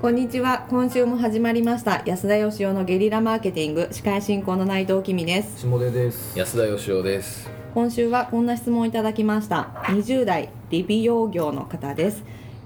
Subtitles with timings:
[0.00, 0.66] こんにちは。
[0.70, 2.00] 今週も始まりました。
[2.06, 3.88] 安田義雄のゲリラマーケティング。
[3.90, 5.58] 司会進行の内藤君です。
[5.60, 6.38] 下出です。
[6.38, 7.50] 安田義雄です。
[7.74, 9.68] 今週はこんな質問をいただきました。
[9.88, 12.22] 20代理美容業の方です。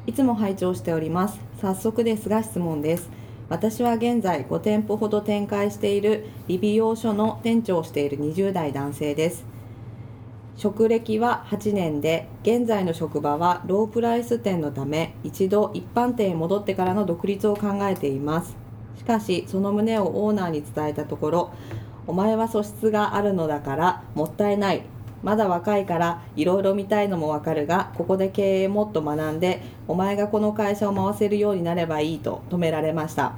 [0.07, 1.41] いつも拝聴しております。
[1.61, 3.11] 早速ですが質問です。
[3.48, 9.45] 私は現在5店舗ほど展開している理美容所の店長をしている20代男性です
[10.57, 18.57] 職歴は8年で現在の職場はロープライス店のため一度一般店へ戻ってからの独立を考えています。
[18.96, 21.50] しかしその旨をオーナーに伝えたところ
[22.07, 24.82] お前は素質があるのだからもったいない。
[25.25, 33.33] まだ若いからいろいろ見たいのもわかるがここで経営もっと学んでお前がこの会社を回せるようになればいいと止められました。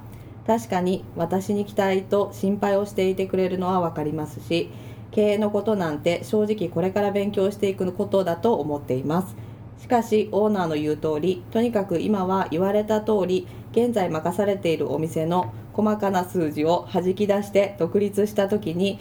[0.47, 4.71] 確かに私に期待と心配をしていてくれるのは分かりますし
[5.11, 9.37] 経営のことなんて正直これから勉強していくことだと思っています。
[9.81, 18.99] しかしオーナーの言う通りとにかく今は言われた通り現在任されているお店の細かな数字を弾き出して独立した時に、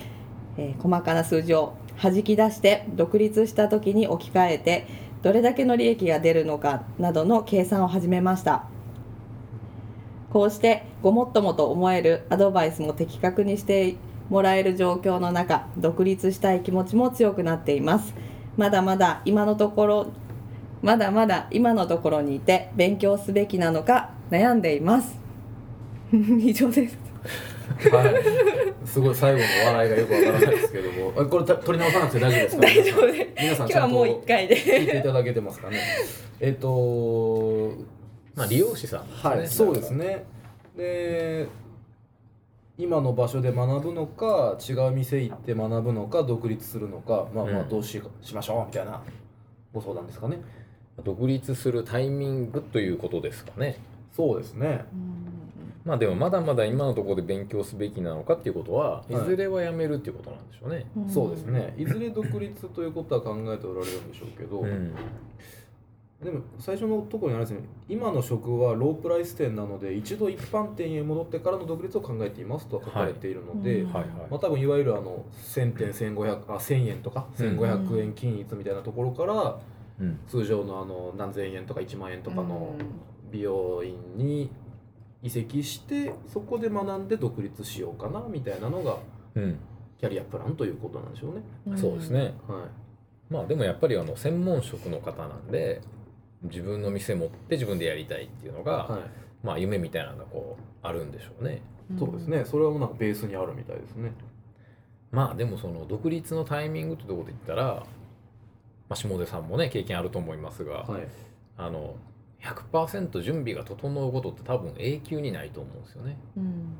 [0.57, 4.87] えー、細かな数字を弾き出して独立した時に置き換えて
[5.21, 8.65] どれだけの利益が出るのかなどの計算を始めました。
[10.31, 13.95] こうしてごもっともと思えるアドバイスも的確にして
[14.29, 18.13] もらえる状況の中独立したい気持ちも強くなっています。
[18.57, 20.07] まだまだ今のところ
[20.81, 25.19] まだまだ今のところにいて勉強すべきなのか悩んでいます。
[26.13, 26.97] 以上です。
[27.91, 32.61] はい、すごい最後の笑いがよくわからないですけども、これ取り直さなくて大丈夫ですか？
[32.61, 35.79] 大丈夫で皆さんちゃんと聞いていただけてますかね？
[36.39, 37.71] えっと、
[38.35, 40.23] まあ利用者さん、ね、はい、そうですね。
[40.77, 41.47] で、
[42.77, 49.01] 今の場所で学ぶのか違う店行って学ぶのか独立するのかまあまあどうし,、しましょうみたいな
[49.73, 50.41] ご相談ですかね。
[51.03, 53.77] 独立するタイミングということですかね。
[54.13, 54.85] そうですね。
[55.83, 61.75] まあでもまだまだ今のところで勉強すべきなのかっていうことは、い、ずれはやめるっていうことなんでしょうね、そうですね。
[61.77, 64.95] いずれ独立ということは考えておられるんでしょうけど、うん
[66.23, 67.67] でも最初のところにあるんですね。
[67.89, 79.59] 今の職はロープライス店なので一度一般店へ戻ってからの独立を考えていますと書かれているので、はいまあ、多分いわゆるあの1000点1500あ1000円とか1500円均一みたいなところから、
[79.99, 82.75] うん、通常のあの何千円とか1万円とかの
[83.29, 84.49] 美容院に
[85.21, 88.97] 移籍してそこで学んで独立しようかなみたいなのが、
[89.35, 89.59] うん、
[89.99, 91.33] キャリアプランということなんでしょ
[91.65, 91.77] うね。
[91.77, 93.33] そうですね、はい。
[93.33, 95.81] まあでもやっぱりあの専門職の方なんで
[96.45, 99.01] 自分の店持って自分でやりたいっていうのが、はい、
[99.43, 101.61] まあ夢みたいなのがこうあるんでしょうね。
[101.99, 102.45] そうですね。
[102.45, 104.11] それはもうなんかベースにあるみたいですね。
[105.11, 107.85] まあでもその独立のタイミングってところで言ったら、ま
[108.89, 111.07] あ、下出さんもね経験あると思いますが、はい、
[111.57, 111.95] あの
[112.41, 116.17] 100%準備が整うことって多分永久にないと思うんですよね。
[116.37, 116.77] うん、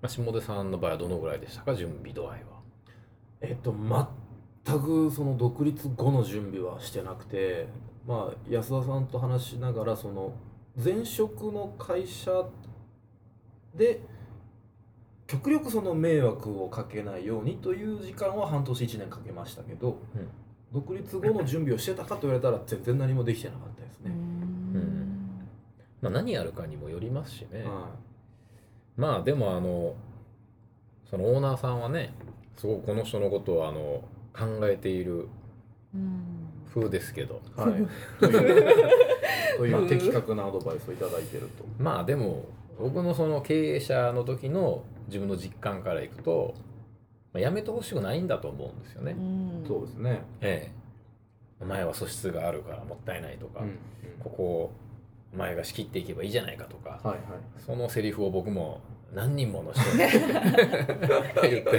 [0.00, 1.74] まあ、下出さんの場合はどのぐらいでしたか？
[1.74, 2.58] 準備度合いは。
[3.40, 3.72] えっと
[4.68, 7.66] 全くその独立後の準備はしてなくて
[8.08, 10.32] まあ、安田さんと話しながらその
[10.82, 12.30] 前職の会社
[13.74, 14.00] で
[15.26, 20.28] 極力その迷惑をかけないようにという時間は半年1年かけましたけど、うん、
[20.72, 24.06] 独立後の準備をしてたかと言われたら全然何もできてなかったですね。
[24.06, 25.40] うん。
[26.00, 27.70] まあ、何やるかにもよりますしね、はい、
[28.96, 29.94] まあでもあの
[31.10, 32.14] そのオーナーさんはね
[32.56, 34.02] すごくこの人のことをあの
[34.38, 35.28] 考えている
[36.72, 37.86] 風ですけど、はい、
[39.58, 41.64] という的確なアドバイスを頂いてると。
[41.78, 42.44] まあでも
[42.78, 46.54] 僕のその経営者の時の自分の実感からいくと、
[47.32, 49.16] まあ、やめてほしくないんだと思うんですよね。
[49.64, 50.72] うそうですね、ええ、
[51.60, 53.74] お前は素質があるからもったいないとか、うんうん、
[54.20, 54.70] ここを
[55.34, 57.18] お前が仕切っていけばいいじゃないかとか、はいはい、
[57.58, 58.80] そのセリフを僕も
[59.12, 59.98] 何人もの人に
[61.50, 61.70] 言って。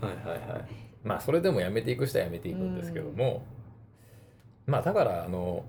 [0.00, 3.44] はいはいはいまあそれでもやめていく人はやめていくんですけども、
[4.66, 5.64] まあだからあの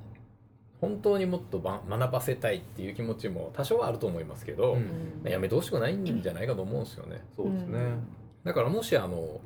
[0.82, 7.22] 本当にもっと学ばせたいっていう気持ちも多少はあると思いますけど、うん、やめてほしくないんじゃないかと思うんですよね。
[7.36, 7.80] そうですね
[8.44, 9.42] だからもしあの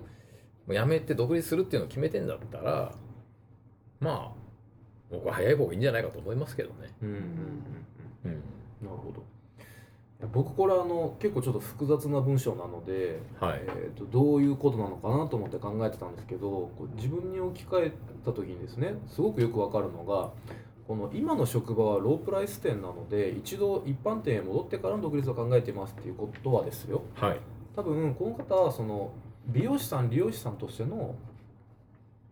[0.68, 2.94] やめて独立するっていうのを決めてんだったら
[4.00, 4.44] まあ
[5.09, 6.94] 僕は早い方がいいんじゃないかと思いますけどね。
[7.01, 7.21] うんうんうん
[8.25, 9.32] うん、なるほど。
[10.31, 17.91] 僕これあの結構ちょっと複雑な文章なので、はいえーと、どういうことなのかなと思って考えてたんですけど自分に置き換え
[18.25, 20.31] た時にですねすごくよくわかるのが
[20.87, 27.39] この今の職場はロープライス店なので一度一般店へ戻ってからの独立を考えていますっていうことはですよ、はい、
[27.75, 29.11] 多分この方はその
[29.47, 31.15] 美容師さん理容師さんとしての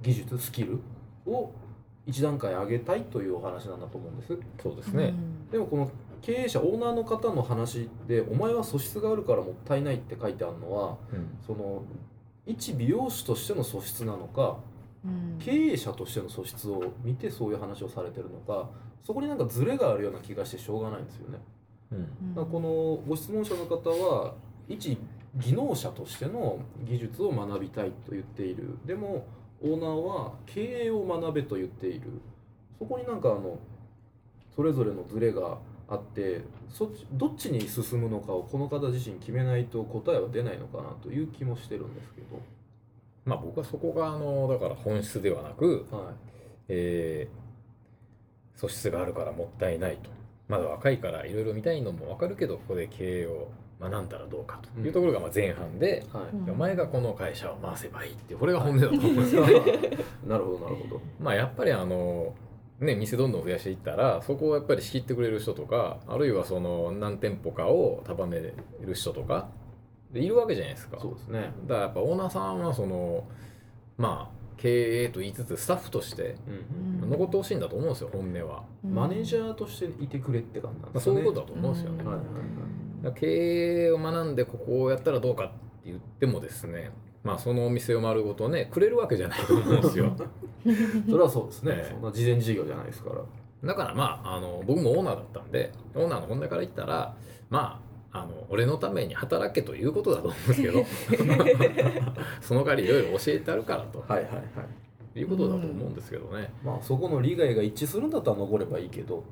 [0.01, 0.79] 技術スキル
[1.25, 1.51] を
[2.05, 4.38] 一段階上げたいというお話なんだと思うんです。
[4.61, 5.13] そうですね。
[5.51, 5.91] でもこの
[6.21, 11.83] 経営者オーナーの方の話で「お前は素質があるからもったいない」って書いてあるのは、うん、その
[12.45, 14.57] 一美容師としての素質なのか、
[15.06, 18.69] うん、経営者としての素質を見てそういう話をされてるのか
[19.03, 21.39] そこになんかズレがあるような気がしてしょうがないんですよね。
[22.35, 24.35] うん、このご質問者の方は
[24.69, 24.97] 一
[25.35, 28.77] 技能者としての技術を学びたいと言っている。
[28.85, 29.25] でも
[29.62, 32.21] オーナーは経営を学べと言っている。
[32.79, 33.57] そこになんかあの
[34.56, 35.57] それぞれのズレが
[35.91, 42.41] あってそっちどっちに進むのかをこの方自身決めないと答えは出ないのかなという気もしてるんですけど。
[43.25, 46.13] まあ僕はそこがあのだから本質ではなく、はい。
[46.69, 50.09] えー、素質があるからもったいないと。
[50.47, 53.49] まだ若いからいろいろ見たいのも分かるけどここで経営を
[53.79, 54.79] 学んだらどうかと。
[54.79, 56.21] いうところがまあ前半で、うん。
[56.21, 59.53] はい、お前がこの会社を回せばいいってこれが本音だと思うんですよ、ね、
[60.25, 61.01] なるほどなるほど。
[61.19, 62.33] まあやっぱりあの
[62.81, 69.50] ね、店どんどん増やしていったらそこをやっぱり仕切ってくれる人とかあるいはその何店舗かを束ねる人とか
[70.12, 70.98] でいるわけじゃないですか。
[71.00, 71.54] そうですね。
[71.68, 73.24] だからやっぱオーナーさんはその
[73.98, 76.36] まあ経営と言いつつスタッフとして
[77.10, 82.04] 残ってほしいんだと思うんですよ本音は、マネージャーとしていてくれって感じなんですね、そういうことだと思うんですよね、
[83.19, 85.56] 経営を学んでここをやったらどうかって
[85.86, 86.92] 言ってもですね
[87.24, 90.16] まあそのお店を丸ごとねくれるわけじゃないと思うんですよ
[91.10, 93.22] それはそうですね、えー、そんな事前事業じゃないですから。
[93.63, 97.16] だからまああの僕もオーナーだったんでオーナーの本音から言ったら
[97.50, 97.80] ま
[98.12, 100.84] ああの俺のために働けということだと思うんですけど
[102.42, 104.04] その代わりいろいろ教えてあるからと。
[104.08, 104.44] はいはいはい。
[105.13, 109.24] いうことだと思うんですけどね、まあそこの利害が一致するんだったら残ればいいけど。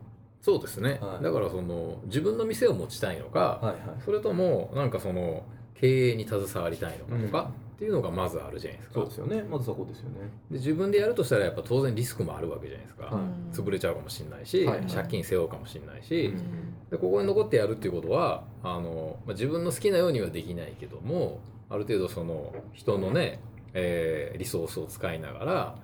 [0.42, 5.44] そうですね、はい、だからその自分の店を持ちたいのか、はいはい、それともなんかその
[5.80, 8.94] 経営に携わりたいのかとか、っていうのがまずあるじゃないですか。
[8.96, 9.44] そうですよね。
[9.44, 10.30] まずそこですよね。
[10.52, 14.80] で自分でやるとしたらやっぱ当然リスクもあるわけじゃないですか、はい、潰れちゃうかもしれないし、はい。
[14.80, 21.40] はい、借金背負うかもしれないし、うん、でここに残ってやるっていうことはあの、まあ、自分の好きなようにはできないけども
[21.70, 23.40] ある程度その人のね、
[23.74, 25.76] えー、リソースを使いながら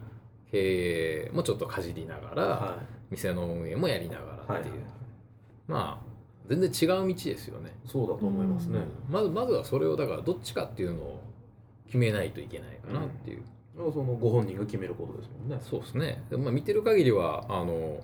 [0.51, 4.75] 経営もちょっとかじりながら、はい、店の運営もやりながらっていう、
[5.67, 6.14] まあ
[6.47, 7.71] 全然違う道ですよね。
[7.85, 11.23] そうだと思いますね、まずまずはそれをだからどっちかっていうのを
[11.87, 13.43] 決めないといけないかなっていう、
[13.77, 15.57] うん、そのご本人が決めることですもんね。
[15.61, 16.23] そうですね。
[16.29, 17.99] で、まあ、見てる限りはあの、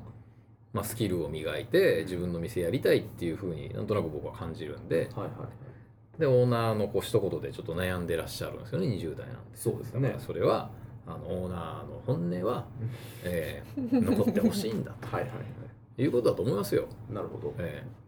[0.74, 5.30] まあ、スキルを磨いて自分の店やりたいっていうふうになんとなく僕は感じるんで、はいはい
[6.20, 8.88] でオーナーのこう一言でちょっと悩んでらっしゃるんですよね。
[8.88, 10.16] 20代なんでそうですね。
[10.20, 10.70] それは
[11.08, 12.66] あのオーナーの本音は、
[13.24, 15.08] えー、残ってほしいんだと。
[15.10, 15.38] はいはい、は
[15.98, 16.86] い、いうことだと思いますよ。
[17.10, 18.00] なるほど、えー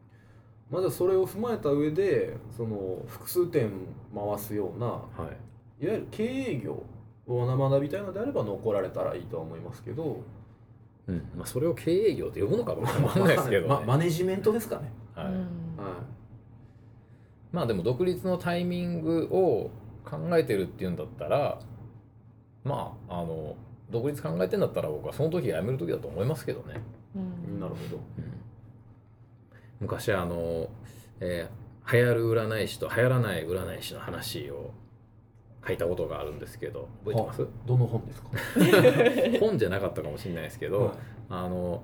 [0.73, 3.69] まずそれを踏まえた上でその複数点
[4.11, 5.03] 回すような、は
[5.79, 6.83] い、いわゆる経営業
[7.27, 10.23] を学びたいのであれば残られたらいいとは思いますけど、
[11.07, 11.29] うん。
[11.37, 14.91] まあ、それを経営業って呼ぶのか分かんないですけど、ね、まマネジメントですかね。
[15.13, 15.35] はい、はい、
[17.51, 19.69] まあでも独立のタイミングを
[20.03, 21.59] 考えてるっていうんだったら
[22.63, 23.55] まああの
[23.91, 26.81] 独立考えてんだったら僕はその時が辞める時だと思いますけどね。
[27.15, 27.97] うん、なるほど。
[28.17, 28.42] うん
[29.83, 30.69] 昔あの、
[31.19, 34.71] えー、流行る占い師と流行らない占い師の話を
[35.65, 37.47] 書いたことがあるんですけど覚えてます？
[37.65, 38.29] どの本ですか？
[39.39, 40.95] 本じゃなかったかもしれないですけど、はい、
[41.29, 41.83] あの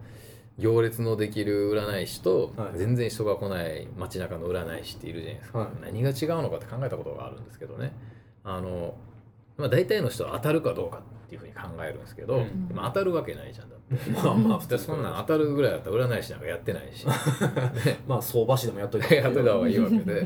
[0.57, 7.93] 行列のできる占い師と全然人が来ない街中の占い師っているじゃないですか、はい、何が違うのかって考えたことがあるんですけどね。
[8.43, 8.95] あの、
[9.59, 13.79] まあ、大体の人は当たるかどうかっていうふうに考えるんですけど、うん、まあ、当たるわけないじゃんだって。
[14.11, 17.07] まあまあそんなん当たるぐらいだったら占い師なんかやってないし、
[18.07, 20.25] まあ相場師でもやっといた やっといた方がいいわけで、はい、っ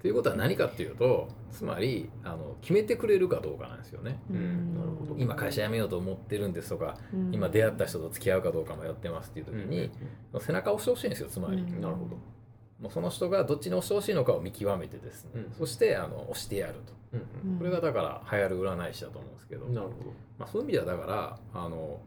[0.00, 5.14] ていうことは何かっていうとつまりあの決めてくれるかどうかなんですよね、うん、なるほど。
[5.18, 9.90] 今会社辞めようと思ってるんですとか、うん、今出会った人と付き合うかどうか迷ってますっていう時に、
[10.32, 12.16] うん、背中を押してほしいんですよつまり、なるほど
[12.80, 16.92] もうその人がどっちに押してほしいのかを見極めてですね、そしてあの押してやると。
[17.58, 19.66] これがだから流行る占い師だと思うんですけど。
[19.66, 19.94] なるほど、
[20.38, 22.00] まあ、そういう意味ではだからあの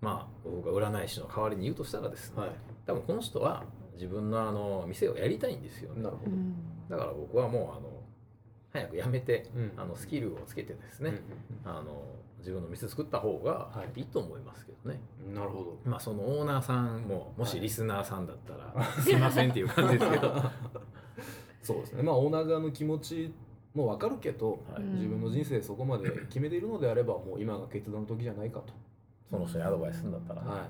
[0.00, 2.50] まあ僕が占い師の代わりに言うとしたらですね、はい、
[2.86, 3.64] 多分この人は
[3.94, 6.02] 自分のあの店をやりたいんですよね。
[6.02, 6.96] なるほど。
[6.96, 8.02] だから僕はもうあの
[8.72, 11.12] 早く辞めて、うん、あのスキルをつけてですね、
[11.64, 12.02] うん、あの
[12.38, 14.00] 自分の店作った方がい。
[14.00, 15.78] いと思いますけどね、はい、なるほど。
[15.84, 20.34] まあそのオーナーさんももしリスナーさんだったら、はい、すいませんっていう感じですけど。
[21.62, 22.02] そうですね。
[22.02, 23.32] まあオーナー側の気持ち
[23.74, 28.72] もう分かるけど、はい、自分の人生そこまで決めているのであればもう今が決断の時じゃないかと。
[29.30, 30.60] その人にアドバイスするんだったら、ね、はい。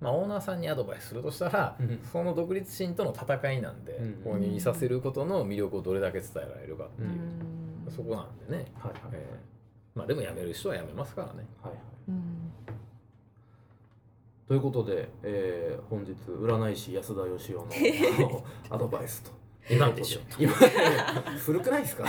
[0.00, 7.16] まあ、オーナーさんにアドバイスするとしたら、うん、その独立心との戦いなんで、うん、購入にさせることの魅力をどれだけ伝えられるかっていう、うん、
[7.90, 11.46] そこなんでね、はいはいえー、まあ、でも辞める人は辞めますからね。
[11.62, 11.80] はいはい。
[14.46, 19.30] ということで、えー、本日占い師安田義雄の アドバイスと。
[19.70, 20.50] 今でしょ今
[21.44, 22.04] 古くないですか？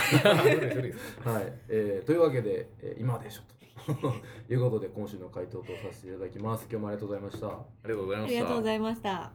[1.40, 3.60] い、えー、というわけで、えー、今でしょと。
[4.52, 6.66] いうことで今週の回答とさせていただきます。
[6.70, 7.46] 今日もありがとうございました。
[7.48, 7.50] あ
[7.84, 8.38] りがとうございました。
[8.38, 9.32] ありがとうございました。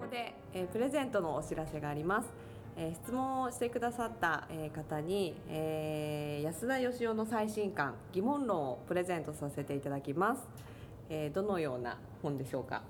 [0.00, 2.32] ここで、えー、プレゼントのお知らせがあります
[2.76, 10.42] えー、質問をしてくださった、えー、方に、えー、安田義雄の最新刊疑問論をプレゼントさせていただきます、
[11.08, 12.82] えー、どのような本でしょうか？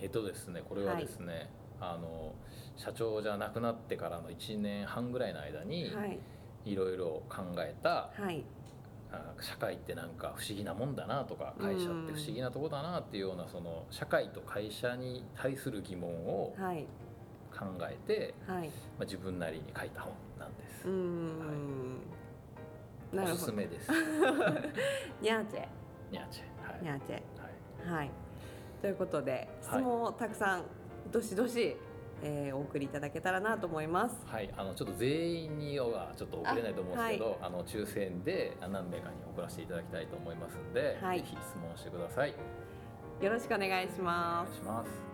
[0.00, 2.32] えっ、とですねこれはですね、はい、あの
[2.76, 6.18] 社長じゃなくなってからの1年半ぐらいの間に、はい、
[6.64, 8.44] いろいろ考えた、はい、
[9.40, 16.54] 社会ってなんか不思議なもんだなとか会社って不思議なとこだなっていうようなその社会と会社に対する疑問を
[17.58, 20.88] 考えて、はい、まあ、自分なりに書いた本なんです。
[23.16, 23.90] はい、おすすめです。
[25.20, 25.68] ニャーチェ。
[26.10, 26.70] ニャーチェ。
[26.70, 26.82] はい。
[26.82, 27.14] ニャーチェ。
[27.14, 27.98] はい。
[27.98, 28.10] はい。
[28.80, 30.64] ということで質問をたくさん、
[31.10, 31.76] どしどし
[32.22, 34.16] えー、お送りいただけたらなと思います。
[34.26, 42.34] はい、あのちょっと全員にはちょっと送れないと思うんですけど、あはい、あの抽選で何名かに送らせていただきたいと思いますので、はい、ぜひ質問してください。
[43.20, 44.60] よろしくお願いします。
[44.62, 45.11] お願いします。